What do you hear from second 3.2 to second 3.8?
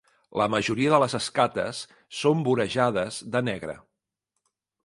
de negre.